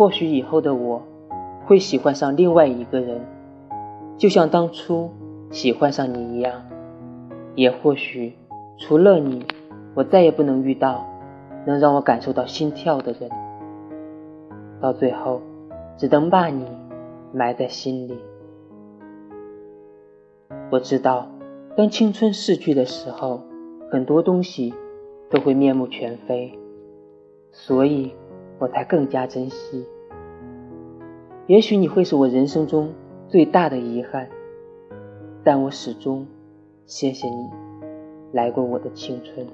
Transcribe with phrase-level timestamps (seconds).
[0.00, 1.02] 或许以后的我
[1.66, 3.20] 会喜欢上另外一个人，
[4.16, 5.10] 就像当初
[5.50, 6.62] 喜欢上你一样。
[7.54, 8.32] 也或许
[8.78, 9.44] 除了你，
[9.94, 11.06] 我再也不能遇到
[11.66, 13.28] 能让我感受到心跳的人。
[14.80, 15.42] 到最后，
[15.98, 16.64] 只能把你
[17.34, 18.18] 埋在心里。
[20.70, 21.26] 我知道，
[21.76, 23.42] 当青春逝去的时候，
[23.90, 24.72] 很多东西
[25.28, 26.58] 都会面目全非，
[27.52, 28.14] 所以
[28.60, 29.84] 我才更加珍惜。
[31.48, 32.92] 也许你会是我人生中
[33.26, 34.28] 最大的遗憾，
[35.42, 36.26] 但我始终
[36.86, 37.50] 谢谢你
[38.32, 39.44] 来过我的青春。